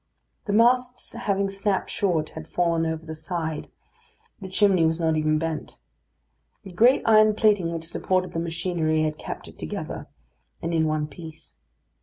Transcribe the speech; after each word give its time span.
The 0.45 0.53
masts 0.53 1.13
having 1.13 1.47
snapped 1.51 1.91
short, 1.91 2.29
had 2.29 2.47
fallen 2.47 2.87
over 2.87 3.05
the 3.05 3.13
side; 3.13 3.69
the 4.39 4.49
chimney 4.49 4.83
was 4.83 4.99
not 4.99 5.15
even 5.15 5.37
bent. 5.37 5.77
The 6.63 6.71
great 6.71 7.03
iron 7.05 7.35
plating 7.35 7.71
which 7.71 7.85
supported 7.85 8.33
the 8.33 8.39
machinery 8.39 9.03
had 9.03 9.19
kept 9.19 9.47
it 9.47 9.59
together, 9.59 10.07
and 10.59 10.73
in 10.73 10.87
one 10.87 11.05
piece. 11.05 11.53